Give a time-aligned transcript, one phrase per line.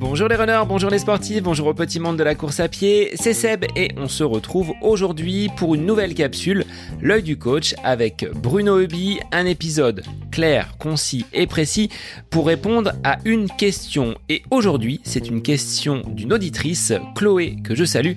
[0.00, 3.10] Bonjour les runners, bonjour les sportifs, bonjour au petit monde de la course à pied,
[3.14, 6.64] c'est Seb et on se retrouve aujourd'hui pour une nouvelle capsule,
[7.00, 10.02] l'œil du coach avec Bruno Hubi, un épisode
[10.32, 11.90] clair, concis et précis
[12.30, 14.14] pour répondre à une question.
[14.28, 18.14] Et aujourd'hui, c'est une question d'une auditrice, Chloé, que je salue.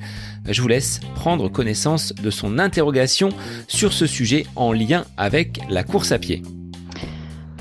[0.48, 3.30] Je vous laisse prendre connaissance de son interrogation
[3.68, 6.42] sur ce sujet en lien avec la course à pied.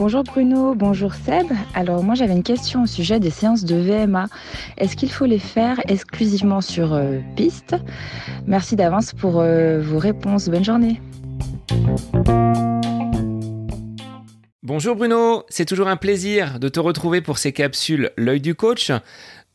[0.00, 1.48] Bonjour Bruno, bonjour Seb.
[1.74, 4.28] Alors moi j'avais une question au sujet des séances de VMA.
[4.78, 7.76] Est-ce qu'il faut les faire exclusivement sur euh, piste?
[8.46, 10.48] Merci d'avance pour euh, vos réponses.
[10.48, 11.02] Bonne journée.
[14.62, 18.92] Bonjour Bruno, c'est toujours un plaisir de te retrouver pour ces capsules L'œil du coach.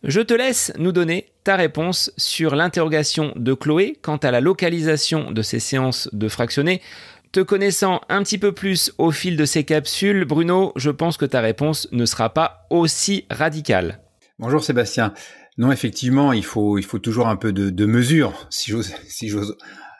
[0.03, 5.31] Je te laisse nous donner ta réponse sur l'interrogation de Chloé quant à la localisation
[5.31, 6.83] de ces séances de fractionnés
[7.31, 11.25] te connaissant un petit peu plus au fil de ces capsules, Bruno, je pense que
[11.25, 14.01] ta réponse ne sera pas aussi radicale.
[14.39, 15.13] Bonjour Sébastien.
[15.57, 19.31] Non, effectivement, il faut, il faut toujours un peu de, mesure, si j'ose, si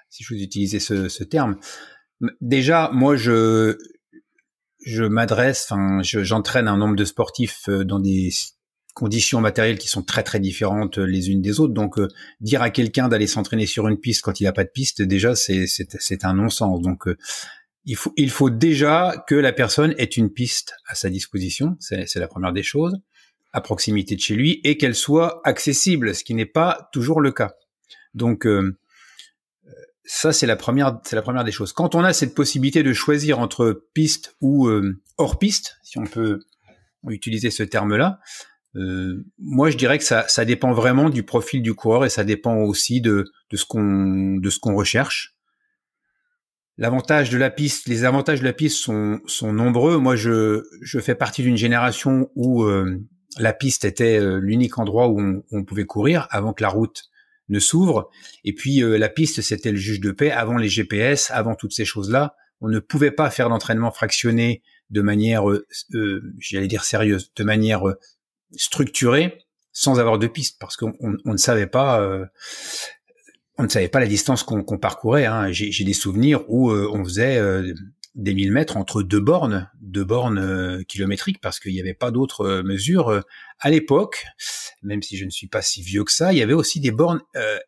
[0.09, 1.57] si utiliser ce, terme.
[2.41, 3.77] Déjà, moi, je,
[4.85, 8.29] je m'adresse, enfin, j'entraîne un nombre de sportifs euh, dans des
[8.95, 11.73] conditions matérielles qui sont très très différentes euh, les unes des autres.
[11.73, 12.07] Donc euh,
[12.39, 15.35] dire à quelqu'un d'aller s'entraîner sur une piste quand il n'a pas de piste, déjà
[15.35, 16.81] c'est un non-sens.
[16.81, 17.17] Donc euh,
[17.83, 21.77] il faut il faut déjà que la personne ait une piste à sa disposition.
[21.79, 22.97] C'est la première des choses
[23.51, 27.31] à proximité de chez lui et qu'elle soit accessible, ce qui n'est pas toujours le
[27.31, 27.55] cas.
[28.13, 28.47] Donc
[30.03, 31.73] ça c'est la première c'est la première des choses.
[31.73, 34.69] Quand on a cette possibilité de choisir entre piste ou
[35.17, 36.39] hors piste, si on peut
[37.07, 38.19] utiliser ce terme-là,
[38.75, 42.23] euh, moi, je dirais que ça, ça dépend vraiment du profil du coureur et ça
[42.23, 45.35] dépend aussi de, de ce qu'on de ce qu'on recherche.
[46.77, 49.97] L'avantage de la piste, les avantages de la piste sont, sont nombreux.
[49.97, 53.01] Moi, je, je fais partie d'une génération où euh,
[53.37, 57.03] la piste était euh, l'unique endroit où on, pouvait courir avant que la route
[57.47, 58.09] ne s'ouvre.
[58.43, 61.85] Et puis la piste, c'était le juge de paix avant les GPS, avant toutes ces
[61.85, 62.35] choses-là.
[62.59, 65.43] On ne pouvait pas faire d'entraînement fractionné de manière,
[66.39, 67.83] j'allais dire sérieuse, de manière
[68.57, 69.45] structuré
[69.75, 72.25] sans avoir de piste parce qu'on on, ne savait pas euh,
[73.57, 75.25] on ne savait pas la distance qu'on parcourait.
[75.25, 75.51] Hein.
[75.51, 77.73] J'ai des souvenirs où euh, on faisait euh,
[78.15, 82.61] des 1000 mètres entre deux bornes, deux bornes kilométriques, parce qu'il n'y avait pas d'autres
[82.63, 83.21] mesures
[83.59, 84.25] à l'époque.
[84.81, 86.91] Même si je ne suis pas si vieux que ça, il y avait aussi des
[86.91, 87.21] bornes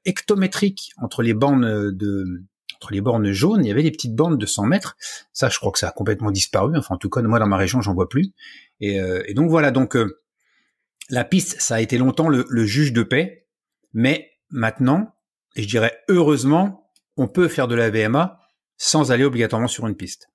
[0.06, 2.44] hectométriques entre les bornes de
[2.76, 3.66] entre les bornes jaunes.
[3.66, 4.96] Il y avait des petites bornes de 100 mètres.
[5.34, 6.78] Ça, je crois que ça a complètement disparu.
[6.78, 8.32] Enfin, en tout cas, moi dans ma région, j'en vois plus.
[8.80, 9.72] Et, et donc voilà.
[9.72, 9.98] Donc
[11.10, 13.48] la piste, ça a été longtemps le, juge de paix,
[13.94, 15.16] mais maintenant,
[15.56, 18.40] et je dirais heureusement, on peut faire de la VMA
[18.78, 20.30] sans aller obligatoirement sur une piste.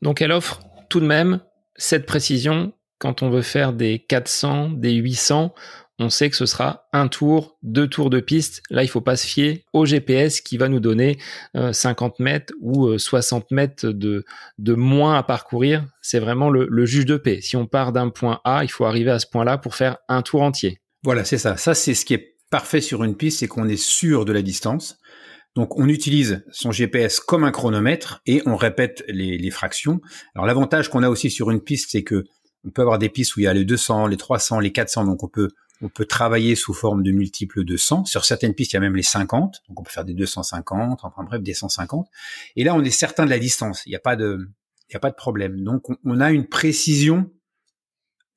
[0.00, 1.40] Donc elle offre tout de même
[1.76, 5.54] cette précision quand on veut faire des 400, des 800,
[5.98, 8.62] on sait que ce sera un tour, deux tours de piste.
[8.70, 11.18] Là, il faut pas se fier au GPS qui va nous donner
[11.54, 14.24] 50 euh, mètres ou 60 euh, mètres de,
[14.58, 15.84] de moins à parcourir.
[16.00, 17.40] C'est vraiment le, juge de paix.
[17.40, 20.22] Si on part d'un point A, il faut arriver à ce point-là pour faire un
[20.22, 20.80] tour entier.
[21.02, 21.56] Voilà, c'est ça.
[21.56, 24.42] Ça, c'est ce qui est parfait sur une piste, c'est qu'on est sûr de la
[24.42, 24.98] distance.
[25.54, 30.00] Donc on utilise son GPS comme un chronomètre et on répète les, les fractions.
[30.34, 32.24] Alors l'avantage qu'on a aussi sur une piste, c'est que
[32.64, 35.04] on peut avoir des pistes où il y a les 200, les 300, les 400,
[35.04, 35.48] donc on peut
[35.82, 38.04] on peut travailler sous forme de multiples de 100.
[38.04, 39.62] Sur certaines pistes, il y a même les 50.
[39.68, 42.08] Donc, on peut faire des 250, enfin bref, des 150.
[42.54, 43.82] Et là, on est certain de la distance.
[43.86, 44.48] Il n'y a pas de,
[44.88, 45.62] il y a pas de problème.
[45.62, 47.30] Donc, on, a une précision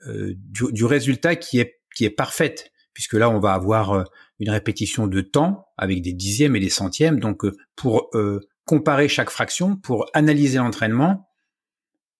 [0.07, 4.03] euh, du, résultat qui est, qui est parfaite, puisque là, on va avoir euh,
[4.39, 7.19] une répétition de temps avec des dixièmes et des centièmes.
[7.19, 8.09] Donc, euh, pour
[8.65, 11.29] comparer chaque fraction, pour analyser l'entraînement,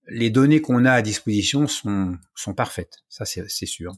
[0.08, 3.00] les données qu'on a à disposition sont, sont parfaites.
[3.10, 3.94] Ça, c'est sûr.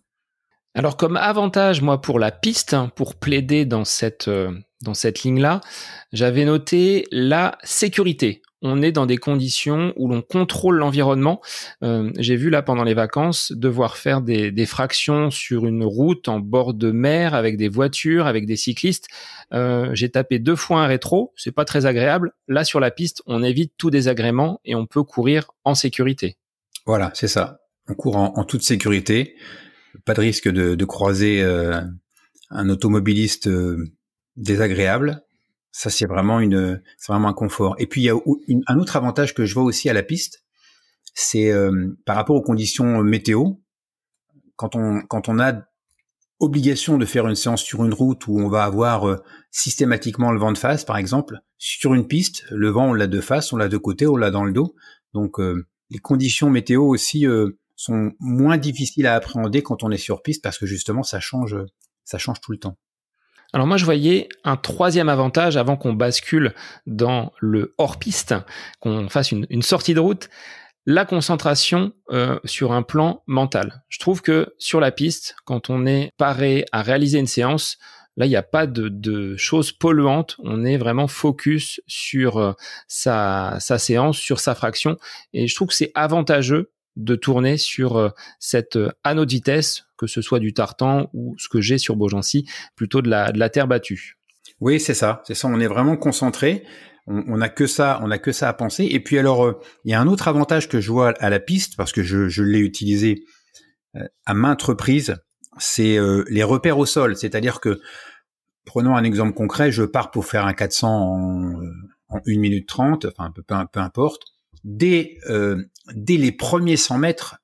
[0.73, 4.51] Alors comme avantage, moi, pour la piste, hein, pour plaider dans cette, euh,
[4.93, 5.61] cette ligne-là,
[6.13, 8.41] j'avais noté la sécurité.
[8.61, 11.41] On est dans des conditions où l'on contrôle l'environnement.
[11.83, 16.27] Euh, j'ai vu là pendant les vacances devoir faire des, des, fractions sur une route
[16.27, 19.07] en bord de mer avec des voitures, avec des cyclistes.
[19.53, 22.33] Euh, j'ai tapé deux fois un rétro, c'est pas très agréable.
[22.47, 26.37] Là sur la piste, on évite tout désagrément et on peut courir en sécurité.
[26.85, 27.59] Voilà, c'est ça.
[27.89, 29.35] On court en toute sécurité
[30.05, 31.81] pas de risque de, croiser euh,
[32.49, 33.91] un automobiliste euh,
[34.35, 35.23] désagréable.
[35.71, 37.75] Ça, c'est vraiment une, c'est vraiment un confort.
[37.77, 38.15] Et puis il y a
[38.67, 40.43] un autre avantage que je vois aussi à la piste,
[41.13, 43.53] c'est euh, par rapport aux conditions météo.
[44.55, 45.53] Quand on quand on a
[46.39, 49.19] obligation de faire une séance sur une route où on va avoir
[49.51, 53.21] systématiquement le vent de face, par exemple, sur une piste, le vent on l'a de
[53.21, 54.75] face, on l'a de côté, on l'a dans le dos.
[55.13, 57.25] Donc les conditions météo aussi
[57.77, 61.55] sont moins difficiles à appréhender quand on est sur piste parce que justement ça change,
[62.03, 62.77] ça change tout le temps.
[63.53, 66.53] Alors moi je voyais un troisième avantage avant qu'on bascule
[66.85, 68.35] dans le hors-piste,
[68.81, 70.29] qu'on fasse une, sortie de route,
[70.85, 73.83] la concentration euh, sur un plan mental.
[73.89, 77.77] Je trouve que sur la piste, quand on est paré à réaliser une séance,
[78.17, 82.53] là il n'y a pas de, choses polluantes, on est vraiment focus sur euh,
[82.87, 84.97] sa, sa séance, sur sa fraction,
[85.31, 88.09] et je trouve que c'est avantageux de tourner sur euh,
[88.39, 91.95] cette euh, anneau de vitesse, que ce soit du tartan ou ce que j'ai sur
[91.95, 94.17] Beaugency, plutôt de la, de la terre battue.
[94.59, 95.47] Oui, c'est ça, c'est ça.
[95.47, 96.63] On est vraiment concentré.
[97.09, 98.83] On n'a que ça, on a que ça à penser.
[98.83, 101.39] Et puis alors, euh, il y a un autre avantage que je vois à la
[101.39, 103.23] piste parce que je, l'ai utilisé
[104.25, 105.15] à maintes reprises,
[105.57, 105.97] c'est
[106.29, 107.15] les repères au sol.
[107.15, 107.79] C'est-à-dire que,
[108.65, 111.61] prenons un exemple concret, je pars pour faire un 400 en,
[112.09, 114.23] en 1 minute 30, enfin peu, importe
[114.65, 115.17] dès,
[115.93, 117.37] dès les premiers 100 mètres,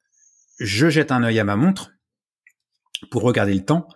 [0.59, 1.91] je jette un œil à ma montre
[3.11, 3.87] pour regarder le temps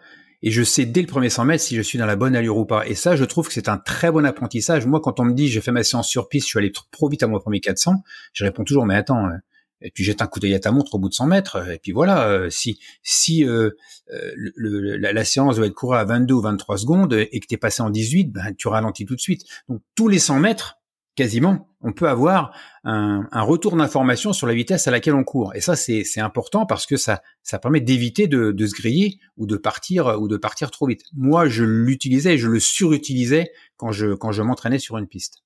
[0.41, 2.57] et je sais dès le premier 100 mètres si je suis dans la bonne allure
[2.57, 2.88] ou pas.
[2.88, 4.85] Et ça, je trouve que c'est un très bon apprentissage.
[4.85, 7.09] Moi, quand on me dit j'ai fait ma séance sur piste, je suis allé trop
[7.09, 8.03] vite à mon premier 400,
[8.33, 11.00] je réponds toujours mais attends, euh, tu jettes un coup d'œil à ta montre au
[11.00, 13.71] bout de 100 mètres, et puis voilà, euh, si si euh,
[14.09, 17.81] la, séance doit être courue à 22 ou 23 secondes et que tu es passé
[17.81, 19.43] en 18, ben, tu ralentis tout de suite.
[19.69, 20.79] Donc tous les 100 mètres,
[21.15, 25.53] quasiment, on peut avoir un, retour d'information sur la vitesse à laquelle on court.
[25.56, 29.57] Et ça, c'est important parce que ça, ça permet d'éviter de, se griller ou de
[29.57, 31.03] partir ou de partir trop vite.
[31.13, 35.44] Moi, je l'utilisais et je le surutilisais quand je, quand je m'entraînais sur une piste.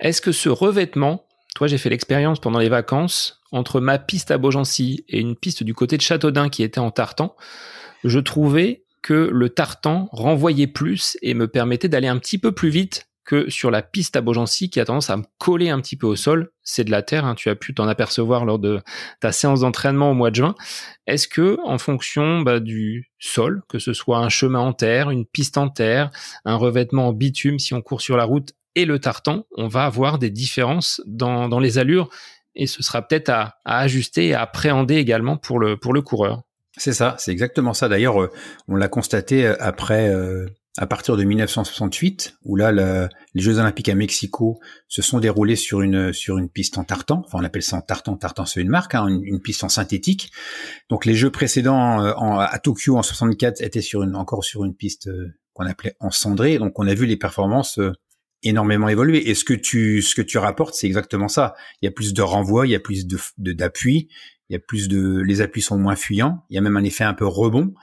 [0.00, 4.38] Est-ce que ce revêtement, toi, j'ai fait l'expérience pendant les vacances entre ma piste à
[4.38, 7.36] Beaugency et une piste du côté de Châteaudun qui était en tartan,
[8.02, 12.70] je trouvais que le tartan renvoyait plus et me permettait d'aller un petit peu plus
[12.70, 15.96] vite que sur la piste à Beaugency qui a tendance à me coller un petit
[15.96, 16.50] peu au sol.
[16.62, 18.80] C'est de la terre, hein, tu as pu t'en apercevoir lors de
[19.20, 20.54] ta séance d'entraînement au mois de juin.
[21.06, 25.26] Est-ce que, en fonction bah, du sol, que ce soit un chemin en terre, une
[25.26, 26.10] piste en terre,
[26.44, 29.84] un revêtement en bitume si on court sur la route et le tartan, on va
[29.84, 32.08] avoir des différences dans, les allures
[32.54, 36.42] et ce sera peut-être à, ajuster et à appréhender également pour le, pour le coureur.
[36.76, 37.88] C'est ça, c'est exactement ça.
[37.88, 38.30] D'ailleurs, euh,
[38.66, 43.88] on l'a constaté euh, après euh, à partir de 1968, où là, les Jeux Olympiques
[43.88, 47.22] à Mexico se sont déroulés sur une sur une piste en tartan.
[47.24, 48.16] Enfin, on appelle ça en tartan.
[48.16, 50.32] Tartan, c'est une marque, hein, une, piste en synthétique.
[50.90, 54.74] Donc, les Jeux précédents euh, à Tokyo en 64 étaient sur une encore sur une
[54.74, 56.58] piste euh, qu'on appelait en cendré.
[56.58, 57.92] Donc, on a vu les performances euh,
[58.42, 59.30] énormément évoluer.
[59.30, 61.54] Et ce que tu ce que tu rapportes, c'est exactement ça.
[61.82, 63.18] Il y a plus de renvoi, il y a plus de
[63.52, 64.08] d'appui,
[64.48, 66.44] il y a plus de, les appuis sont moins fuyants.
[66.50, 67.74] Il y a même un effet un peu rebond.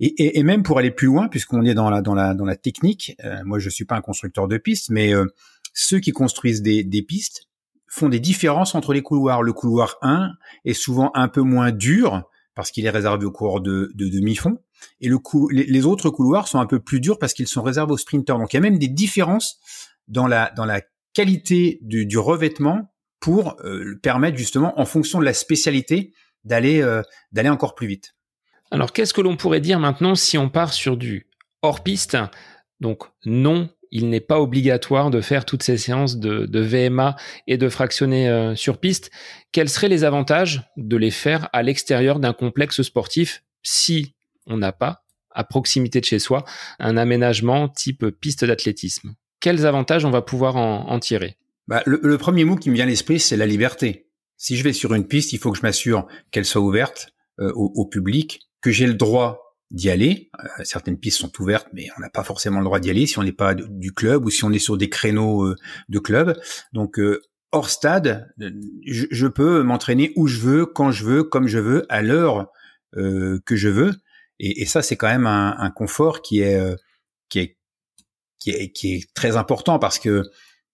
[0.00, 2.56] Et, et, même pour aller plus loin, puisqu'on est dans la dans la dans la
[2.56, 3.16] technique.
[3.24, 5.24] Euh, moi, je suis pas un constructeur de pistes, mais euh,
[5.72, 7.48] ceux qui construisent des, des pistes
[7.88, 9.42] font des différences entre les couloirs.
[9.42, 10.32] Le couloir 1
[10.64, 12.22] est souvent un peu moins dur
[12.54, 14.58] parce qu'il est réservé aux coureurs de, de demi-fond.
[15.00, 17.92] Et le coup, les, autres couloirs sont un peu plus durs parce qu'ils sont réservés
[17.92, 18.38] aux sprinteurs.
[18.38, 19.58] Donc il y a même des différences
[20.08, 20.82] dans la dans la
[21.12, 22.89] qualité du, du revêtement
[23.20, 26.12] pour euh, permettre justement, en fonction de la spécialité,
[26.44, 27.02] d'aller euh,
[27.32, 28.14] d'aller encore plus vite.
[28.70, 31.28] Alors, qu'est-ce que l'on pourrait dire maintenant si on part sur du
[31.62, 32.16] hors piste
[32.80, 37.58] Donc, non, il n'est pas obligatoire de faire toutes ces séances de, de VMA et
[37.58, 39.10] de fractionner euh, sur piste.
[39.52, 44.14] Quels seraient les avantages de les faire à l'extérieur d'un complexe sportif si
[44.46, 46.44] on n'a pas, à proximité de chez soi,
[46.78, 49.14] un aménagement type piste d'athlétisme?
[49.40, 51.36] Quels avantages on va pouvoir en tirer?
[51.68, 54.08] Bah, le, premier mot qui me vient à l'esprit, c'est la liberté.
[54.36, 57.08] Si je vais sur une piste, il faut que je m'assure qu'elle soit ouverte
[57.40, 60.30] euh, au, public, que j'ai le droit d'y aller.
[60.42, 63.18] Euh, certaines pistes sont ouvertes, mais on n'a pas forcément le droit d'y aller si
[63.18, 65.56] on n'est pas du club ou si on est sur des créneaux euh,
[65.88, 66.40] de club.
[66.72, 66.98] Donc
[67.52, 68.32] hors stade,
[68.86, 72.50] je, peux m'entraîner où je veux, quand je veux, comme je veux, à l'heure
[72.94, 73.92] que je veux.
[74.38, 76.60] Et, ça, c'est quand même un, un, confort qui est,
[77.28, 77.58] qui est
[78.38, 80.24] qui est qui est très important parce que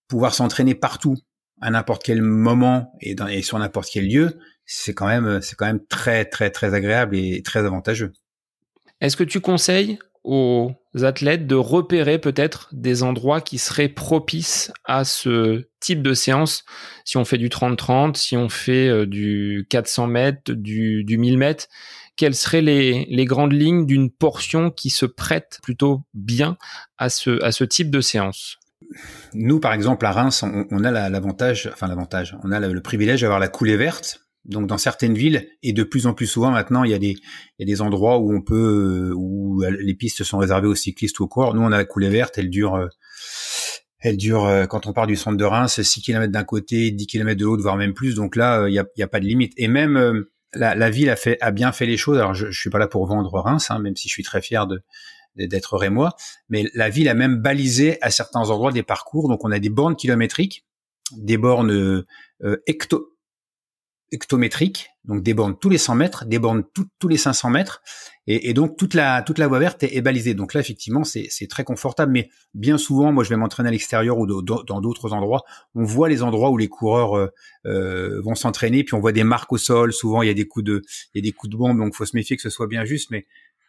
[0.07, 1.17] pouvoir s'entraîner partout,
[1.61, 5.83] à n'importe quel moment et, sur n'importe quel lieu, c'est quand même c'est quand même
[5.87, 8.13] très très très agréable et très avantageux.
[9.01, 10.71] Est-ce que tu conseilles aux
[11.01, 16.63] athlètes de repérer peut-être des endroits qui seraient propices à ce type de séance?
[17.05, 21.37] Si on fait du 30-30, si on fait euh, du 400 mètres, du, du 1000
[21.37, 21.67] mètres
[22.17, 26.57] quelles seraient les, les grandes lignes d'une portion qui se prête plutôt bien
[26.97, 28.57] à ce, à ce type de séance?
[29.33, 33.39] Nous, par exemple, à Reims, on, a l'avantage, enfin l'avantage, on a le, privilège d'avoir
[33.39, 34.21] la coulée verte.
[34.45, 37.81] Donc, dans certaines villes, et de plus en plus souvent maintenant, il y a des,
[37.81, 41.53] endroits où on peut, où les pistes sont réservées aux cyclistes ou aux coureurs.
[41.53, 42.87] Nous, on a la coulée verte, elle dure, euh,
[43.99, 47.07] elle dure, euh, quand on part du centre de Reims, 6 km d'un côté, 10
[47.07, 48.15] km de l'autre, voire même plus.
[48.15, 49.53] Donc là, il n'y a, pas de limite.
[49.57, 52.17] Et même, la, ville a fait bien fait les choses.
[52.17, 54.41] Alors je, je suis pas là pour vendre Reims, hein, même si je suis très
[54.41, 54.81] fier de
[55.37, 56.15] d'être rémois,
[56.49, 59.29] mais la ville a même balisé à certains endroits des parcours.
[59.29, 60.65] Donc on a des bornes kilométriques,
[61.11, 63.17] des bornes euh, hecto
[64.11, 67.81] hectométriques, donc des bornes tous les 100 mètres, des bornes tous les 500 mètres,
[68.25, 70.33] et, et, donc toute la toute la voie verte est, balisée.
[70.33, 72.11] Donc là, effectivement, c'est très confortable.
[72.11, 75.43] Mais bien souvent, moi, je vais m'entraîner à l'extérieur ou dans d'autres endroits.
[75.75, 77.27] On voit les endroits où les coureurs euh,
[77.65, 79.93] euh, vont s'entraîner, puis on voit des marques au sol.
[79.93, 80.81] Souvent, il y a des coups de
[81.13, 82.85] il y a des coups de bombe, donc faut se méfier que ce soit bien
[82.85, 83.11] juste.
[83.11, 83.25] Mais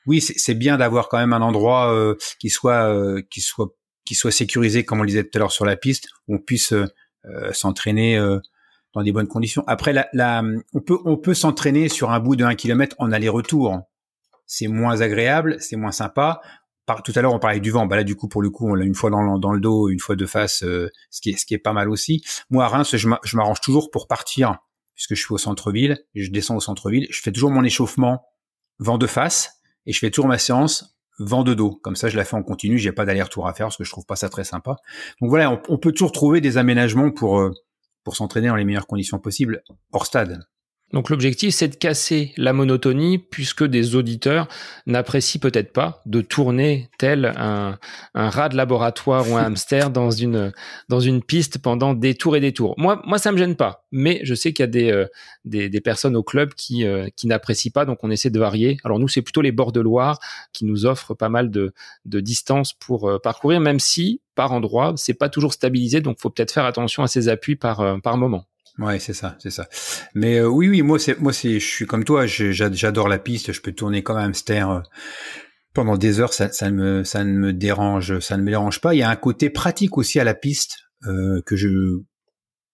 [0.07, 3.69] oui, c'est bien d'avoir quand même un endroit euh, qui soit euh, qui soit
[4.05, 6.73] qui soit sécurisé, comme on disait tout à l'heure sur la piste, où on puisse
[7.53, 8.19] s'entraîner
[8.95, 9.65] dans des bonnes conditions.
[9.67, 13.83] Après, la, on peut on peut s'entraîner sur un bout de 1 km en aller-retour.
[14.47, 16.41] C'est moins agréable, c'est moins sympa.
[17.05, 17.87] Tout à l'heure, on parlait du vent.
[17.87, 19.61] Bah là, du coup, pour le coup, on l'a une fois dans le, dans le
[19.61, 22.25] dos, une fois de face, euh, ce qui est ce qui est pas mal aussi.
[22.49, 24.57] Moi, à Reims, je m'arrange toujours pour partir,
[24.95, 25.99] puisque je suis au centre-ville.
[26.15, 27.07] Je descends au centre-ville.
[27.11, 28.25] Je fais toujours mon échauffement
[28.79, 29.58] vent de face
[29.89, 31.81] et je fais toujours ma séance vent de dos.
[31.83, 32.79] Comme ça, je la fais en continu.
[32.79, 34.77] J'ai pas d'aller-retour à faire parce que je trouve pas ça très sympa.
[35.21, 37.51] Donc voilà, on, on peut toujours trouver des aménagements pour euh,
[38.05, 40.41] pour s'entraîner dans les meilleures conditions possibles hors stade.
[40.93, 44.49] Donc l'objectif, c'est de casser la monotonie puisque des auditeurs
[44.87, 47.79] n'apprécient peut-être pas de tourner tel un,
[48.15, 50.53] un, rat de laboratoire ou un hamster dans une,
[50.89, 52.75] dans une piste pendant des tours et des tours.
[52.79, 55.07] Moi, moi ça me gêne pas, mais je sais qu'il y a des, euh,
[55.45, 58.79] des, des, personnes au club qui, euh, qui n'apprécient pas, donc on essaie de varier.
[58.83, 60.19] Alors nous, c'est plutôt les bords de Loire
[60.55, 61.75] qui nous offrent pas mal de,
[62.07, 66.31] de distance pour euh, parcourir, même si par endroit, c'est pas toujours stabilisé, donc faut
[66.31, 68.47] peut-être faire attention à ses appuis par, par moment.
[68.79, 69.69] Ouais, c'est ça, c'est ça.
[70.15, 72.27] Mais euh, oui, oui, moi, c'est, moi, c'est, je suis comme toi.
[72.27, 73.53] J'adore la piste.
[73.53, 74.81] Je peux tourner comme un hamster euh,
[75.75, 76.33] pendant des heures.
[76.33, 78.95] Ça, ne me, dérange, ça ne me pas.
[78.95, 81.69] Il y a un côté pratique aussi à la piste euh, que je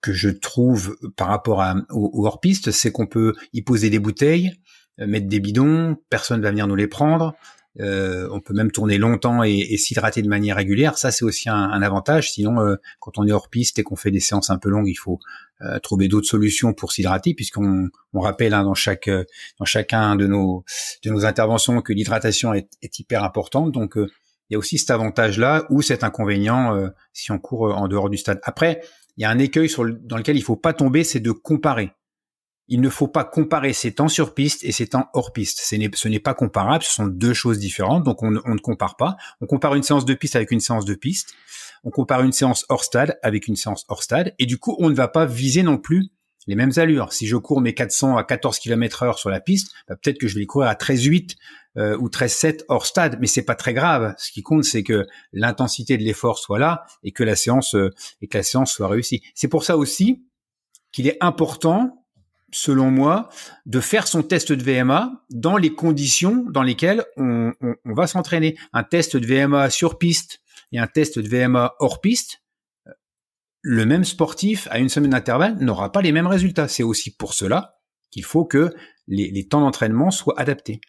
[0.02, 3.98] que je trouve par rapport à, au, hors piste, c'est qu'on peut y poser des
[3.98, 4.52] bouteilles,
[4.98, 5.96] mettre des bidons.
[6.10, 7.34] Personne va venir nous les prendre.
[7.80, 10.96] Euh, on peut même tourner longtemps et, et s'hydrater de manière régulière.
[10.96, 12.30] Ça, c'est aussi un, un, avantage.
[12.32, 14.88] Sinon, euh, quand on est hors piste et qu'on fait des séances un peu longues,
[14.88, 15.18] il faut
[15.60, 19.10] euh, trouver d'autres solutions pour s'hydrater, puisqu'on on rappelle hein, dans chaque
[19.58, 20.64] dans chacun de nos
[21.04, 23.72] de nos interventions que l'hydratation est, est, hyper importante.
[23.72, 28.10] Donc, il y a aussi cet avantage-là ou cet inconvénient si on court en dehors
[28.10, 28.40] du stade.
[28.44, 28.82] Après,
[29.16, 31.92] il y a un écueil sur dans lequel il faut pas tomber, c'est de comparer
[32.68, 35.60] il ne faut pas comparer ces temps sur piste et ces temps hors piste.
[35.60, 39.16] Ce n'est pas comparable, ce sont deux choses différentes, donc on, ne compare pas.
[39.40, 41.34] On compare une séance de piste avec une séance de piste,
[41.84, 44.88] on compare une séance hors stade avec une séance hors stade, et du coup on
[44.88, 46.10] ne va pas viser non plus
[46.46, 47.12] les mêmes allures.
[47.12, 50.28] Si je cours mes 400 à 14 km heure sur la piste, bah, peut-être que
[50.28, 51.36] je vais les courir à 13,8
[51.76, 54.14] euh, ou 13,7 hors stade, mais c'est pas très grave.
[54.18, 57.90] Ce qui compte, c'est que l'intensité de l'effort soit là et que la séance euh,
[58.20, 59.22] et que la séance soit réussie.
[59.34, 60.24] C'est pour ça aussi
[60.92, 62.03] qu'il est important
[62.54, 63.28] selon moi,
[63.66, 67.52] de faire son test de VMA dans les conditions dans lesquelles on,
[67.84, 68.56] va s'entraîner.
[68.72, 72.42] Un test de VMA sur piste et un test de VMA hors piste,
[73.60, 76.68] le même sportif à une semaine d'intervalle n'aura pas les mêmes résultats.
[76.68, 77.80] C'est aussi pour cela
[78.10, 78.72] qu'il faut que
[79.08, 80.80] les, temps d'entraînement soient adaptés.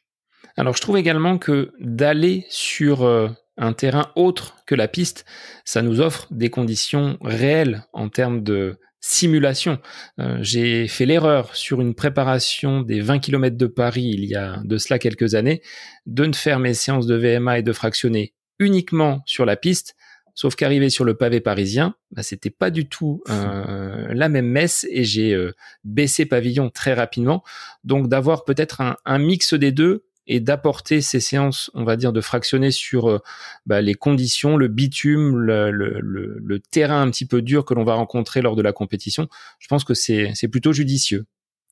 [0.57, 5.25] Alors je trouve également que d'aller sur euh, un terrain autre que la piste,
[5.63, 8.77] ça nous offre des conditions réelles en termes de
[9.08, 9.80] simulation.
[10.20, 14.62] Euh, j'ai fait l'erreur sur une préparation des 20 km de Paris il y a
[14.64, 15.62] de cela quelques années
[16.08, 19.96] de ne faire mes séances de VMA et de fractionner uniquement sur la piste.
[20.34, 24.88] Sauf qu'arrivé sur le pavé parisien, bah, c'était pas du tout euh, la même messe
[24.90, 27.44] et j'ai euh, baissé pavillon très rapidement.
[27.84, 32.12] Donc d'avoir peut-être un, un mix des deux et d'apporter ces séances, on va dire,
[32.12, 33.20] de fractionner sur euh,
[33.65, 37.84] bah, les conditions, le bitume, le, le, le, terrain un petit peu dur que l'on
[37.84, 39.27] va rencontrer lors de la compétition.
[39.60, 41.25] Je pense que c'est plutôt judicieux.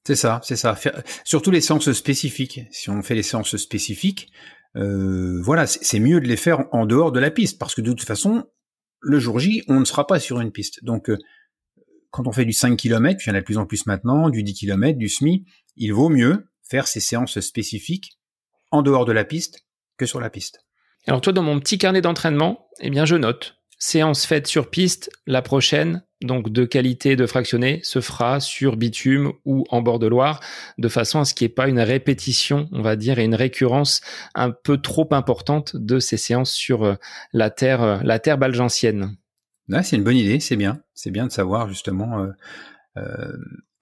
[0.05, 0.77] C'est ça, c'est ça.
[1.23, 2.61] Surtout les séances spécifiques.
[2.71, 4.31] Si on fait les séances spécifiques,
[4.75, 7.91] euh, voilà, c'est mieux de les faire en dehors de la piste parce que de
[7.91, 8.43] toute façon,
[8.99, 10.83] le jour J, on ne sera pas sur une piste.
[10.83, 11.17] Donc, euh,
[12.11, 14.29] quand on fait du 5 km, il y en a de plus en plus maintenant,
[14.29, 15.45] du 10 km, du SMI,
[15.77, 18.19] il vaut mieux faire ces séances spécifiques
[18.73, 19.65] en dehors de la piste
[19.97, 20.65] que sur la piste.
[21.07, 25.11] Alors toi, dans mon petit carnet d'entraînement, eh bien, je note séance faite sur piste,
[25.27, 30.07] la prochaine, donc de qualité de fractionné, se fera sur bitume ou en bord de
[30.07, 30.39] Loire,
[30.77, 33.35] de façon à ce qu'il n'y ait pas une répétition, on va dire, et une
[33.35, 33.99] récurrence
[34.35, 36.95] un peu trop importante de ces séances sur euh,
[37.33, 39.17] la terre, euh, la terre balgentienne.
[39.83, 42.25] c'est une bonne idée, c'est bien, c'est bien de savoir justement
[42.95, 43.33] euh,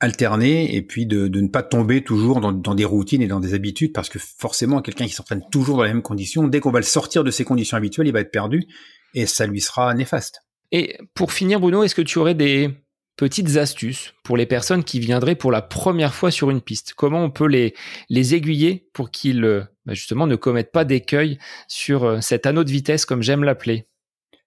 [0.01, 3.93] alterner et puis de, ne pas tomber toujours dans, des routines et dans des habitudes
[3.93, 6.85] parce que forcément quelqu'un qui s'entraîne toujours dans les mêmes conditions, dès qu'on va le
[6.85, 8.65] sortir de ses conditions habituelles, il va être perdu
[9.13, 10.41] et ça lui sera néfaste.
[10.71, 12.71] Et pour finir Bruno, est-ce que tu aurais des
[13.15, 16.93] petites astuces pour les personnes qui viendraient pour la première fois sur une piste?
[16.95, 17.75] Comment on peut les,
[18.09, 22.63] les aiguiller pour qu'ils euh, bah, justement ne commettent pas d'écueil sur euh, cet anneau
[22.63, 23.85] de vitesse comme j'aime l'appeler?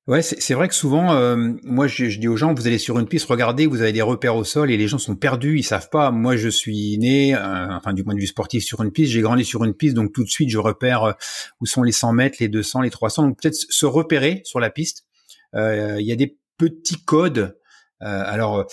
[0.07, 3.09] Ouais, c'est vrai que souvent, euh, moi, je, dis aux gens, vous allez sur une
[3.09, 5.89] piste, regardez, vous avez des repères au sol et les gens sont perdus, ils savent
[5.89, 6.11] pas.
[6.11, 9.47] Moi, je suis né, enfin du point de vue sportif, sur une piste, j'ai grandi
[9.47, 11.15] sur une piste, donc tout de suite, je repère
[11.61, 13.23] où sont les 100 mètres, les 200, les 300.
[13.23, 15.07] Donc peut-être se repérer sur la piste.
[15.55, 17.57] Il y a des petits codes
[18.03, 18.67] euh, alors,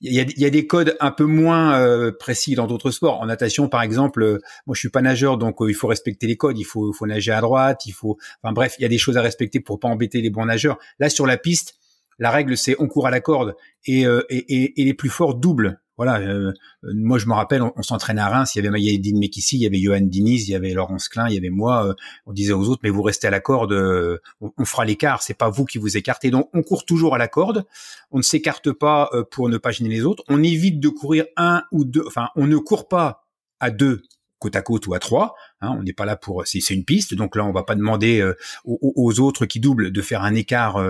[0.00, 3.20] il y, a, des codes un peu moins euh, précis dans d'autres sports.
[3.20, 6.36] En natation, par exemple, euh, moi je suis pas nageur, donc il faut respecter les
[6.36, 6.58] codes.
[6.58, 7.86] Il faut, faut nager à droite.
[7.86, 10.30] Il faut, enfin bref, il y a des choses à respecter pour pas embêter les
[10.30, 10.78] bons nageurs.
[10.98, 11.76] Là, sur la piste,
[12.18, 13.54] la règle c'est on court à la corde
[13.86, 18.18] et, et, et les plus forts doublent voilà, euh, moi je me rappelle, on, s'entraîne
[18.18, 20.72] à Reims, il y avait Maïdine Mekissi, il y avait Johan Diniz, il y avait
[20.72, 21.88] Laurence Klein, il y avait moi.
[21.88, 25.22] Euh, on disait aux autres, mais vous restez à la corde, euh, on, fera l'écart,
[25.22, 26.30] c'est pas vous qui vous écartez.
[26.30, 27.66] Donc on court toujours à la corde,
[28.12, 31.64] on ne s'écarte pas pour ne pas gêner les autres, on évite de courir un
[31.70, 33.26] ou deux, enfin on ne court pas
[33.58, 34.00] à deux
[34.38, 35.34] côte à côte ou à trois.
[35.60, 38.26] Hein, on n'est pas là pour, c'est une piste, donc là on va pas demander
[38.64, 40.82] aux, autres qui doublent de faire un écart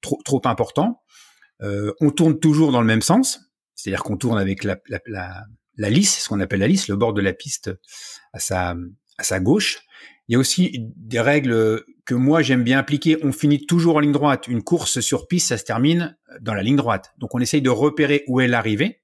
[0.00, 1.02] trop trop important.
[1.60, 3.43] on tourne toujours dans le même sens.
[3.74, 5.44] C'est-à-dire qu'on tourne avec la, la, la,
[5.76, 7.70] la lisse, ce qu'on appelle la lisse, le bord de la piste
[8.32, 8.76] à sa,
[9.18, 9.80] à sa gauche.
[10.28, 13.18] Il y a aussi des règles que moi j'aime bien appliquer.
[13.22, 14.48] On finit toujours en ligne droite.
[14.48, 17.12] Une course sur piste, ça se termine dans la ligne droite.
[17.18, 19.02] Donc on essaye de repérer où est l'arrivée.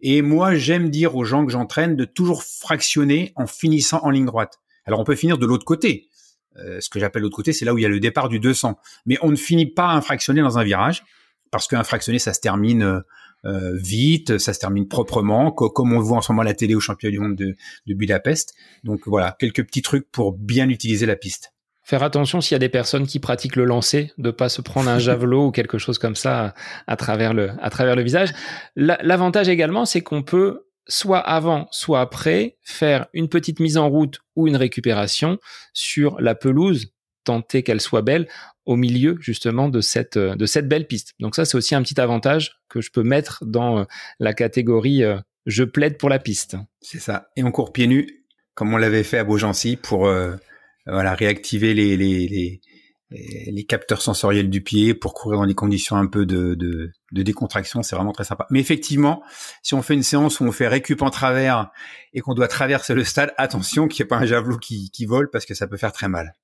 [0.00, 4.26] Et moi j'aime dire aux gens que j'entraîne de toujours fractionner en finissant en ligne
[4.26, 4.58] droite.
[4.84, 6.08] Alors on peut finir de l'autre côté.
[6.56, 8.40] Euh, ce que j'appelle l'autre côté, c'est là où il y a le départ du
[8.40, 8.78] 200.
[9.06, 11.04] Mais on ne finit pas un fractionné dans un virage
[11.50, 13.02] parce qu'un fractionné, ça se termine
[13.44, 16.54] euh, vite, ça se termine proprement, comme on le voit en ce moment à la
[16.54, 17.56] télé au championnat du monde de,
[17.86, 18.54] de Budapest.
[18.84, 21.52] Donc voilà, quelques petits trucs pour bien utiliser la piste.
[21.82, 24.88] Faire attention s'il y a des personnes qui pratiquent le lancer, de pas se prendre
[24.88, 26.54] un javelot ou quelque chose comme ça
[26.86, 28.32] à travers le, à travers le visage.
[28.76, 34.20] L'avantage également, c'est qu'on peut soit avant, soit après faire une petite mise en route
[34.36, 35.38] ou une récupération
[35.72, 36.92] sur la pelouse
[37.24, 38.28] tenter qu'elle soit belle
[38.70, 41.14] au milieu justement de cette euh, de cette belle piste.
[41.18, 43.84] Donc ça c'est aussi un petit avantage que je peux mettre dans euh,
[44.20, 46.56] la catégorie euh, je plaide pour la piste.
[46.80, 47.30] C'est ça.
[47.34, 50.06] Et on court pieds nus comme on l'avait fait à Beaugency pour
[50.86, 52.60] réactiver les,
[53.66, 58.12] capteurs sensoriels du pied pour courir dans des conditions un peu de, décontraction, c'est vraiment
[58.12, 58.46] très sympa.
[58.50, 59.22] Mais effectivement,
[59.62, 61.70] si on fait une séance où on fait récup en travers
[62.12, 65.30] et qu'on doit traverser le stade, attention qu'il n'y ait pas un javelot qui vole
[65.30, 66.34] parce que ça peut faire très mal.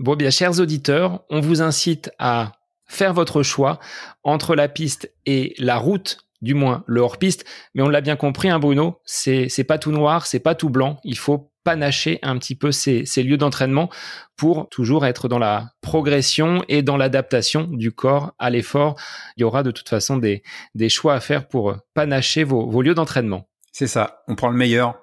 [0.00, 2.52] Bon, bien, chers auditeurs, on vous incite à
[2.86, 3.78] faire votre choix
[4.24, 7.44] entre la piste et la route, du moins le hors-piste.
[7.74, 10.98] Mais on l'a bien compris, hein, Bruno, c'est, pas tout noir, c'est pas tout blanc.
[11.04, 13.88] Il faut panacher un petit peu ces, ces lieux d'entraînement
[14.36, 18.96] pour toujours être dans la progression et dans l'adaptation du corps à l'effort.
[19.36, 20.42] Il y aura de toute façon des,
[20.74, 23.48] des choix à faire pour panacher vos, vos lieux d'entraînement.
[23.70, 24.24] C'est ça.
[24.26, 24.98] On prend le meilleur,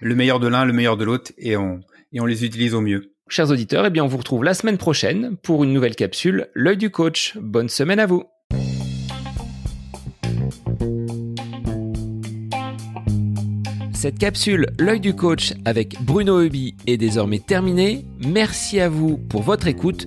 [0.00, 1.80] le meilleur de l'un, le meilleur de l'autre et on,
[2.12, 3.13] et on les utilise au mieux.
[3.30, 6.76] Chers auditeurs, eh bien on vous retrouve la semaine prochaine pour une nouvelle capsule, l'œil
[6.76, 7.36] du coach.
[7.40, 8.24] Bonne semaine à vous.
[13.94, 18.04] Cette capsule L'œil du coach avec Bruno Eubi est désormais terminée.
[18.18, 20.04] Merci à vous pour votre écoute,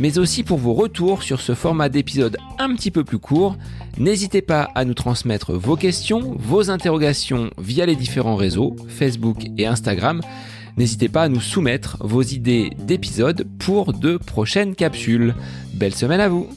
[0.00, 3.56] mais aussi pour vos retours sur ce format d'épisode un petit peu plus court.
[3.96, 9.66] N'hésitez pas à nous transmettre vos questions, vos interrogations via les différents réseaux, Facebook et
[9.66, 10.20] Instagram.
[10.76, 15.34] N'hésitez pas à nous soumettre vos idées d'épisodes pour de prochaines capsules.
[15.74, 16.48] Belle semaine à vous